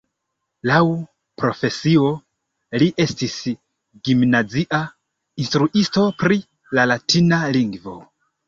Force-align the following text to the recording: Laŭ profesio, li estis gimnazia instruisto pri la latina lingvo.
Laŭ 0.69 0.77
profesio, 1.41 2.09
li 2.83 2.87
estis 3.05 3.37
gimnazia 4.09 4.81
instruisto 5.45 6.09
pri 6.25 6.43
la 6.79 6.91
latina 6.95 7.43
lingvo. 7.59 7.99